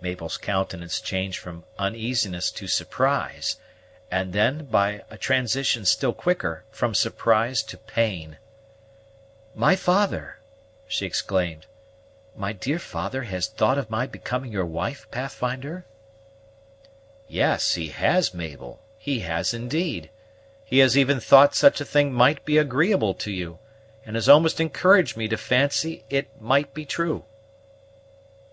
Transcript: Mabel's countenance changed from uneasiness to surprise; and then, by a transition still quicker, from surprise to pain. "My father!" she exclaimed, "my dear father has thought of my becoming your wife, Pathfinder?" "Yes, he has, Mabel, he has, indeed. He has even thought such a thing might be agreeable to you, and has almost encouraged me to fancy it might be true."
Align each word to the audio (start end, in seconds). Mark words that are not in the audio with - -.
Mabel's 0.00 0.36
countenance 0.36 1.00
changed 1.00 1.40
from 1.40 1.64
uneasiness 1.76 2.52
to 2.52 2.68
surprise; 2.68 3.56
and 4.12 4.32
then, 4.32 4.66
by 4.66 5.02
a 5.10 5.18
transition 5.18 5.84
still 5.84 6.12
quicker, 6.12 6.62
from 6.70 6.94
surprise 6.94 7.64
to 7.64 7.76
pain. 7.76 8.38
"My 9.56 9.74
father!" 9.74 10.38
she 10.86 11.04
exclaimed, 11.04 11.66
"my 12.36 12.52
dear 12.52 12.78
father 12.78 13.24
has 13.24 13.48
thought 13.48 13.76
of 13.76 13.90
my 13.90 14.06
becoming 14.06 14.52
your 14.52 14.64
wife, 14.66 15.10
Pathfinder?" 15.10 15.84
"Yes, 17.26 17.74
he 17.74 17.88
has, 17.88 18.32
Mabel, 18.32 18.80
he 18.96 19.18
has, 19.18 19.52
indeed. 19.52 20.10
He 20.64 20.78
has 20.78 20.96
even 20.96 21.18
thought 21.18 21.56
such 21.56 21.80
a 21.80 21.84
thing 21.84 22.12
might 22.12 22.44
be 22.44 22.56
agreeable 22.56 23.14
to 23.14 23.32
you, 23.32 23.58
and 24.04 24.14
has 24.14 24.28
almost 24.28 24.60
encouraged 24.60 25.16
me 25.16 25.26
to 25.26 25.36
fancy 25.36 26.04
it 26.08 26.40
might 26.40 26.72
be 26.72 26.84
true." 26.86 27.24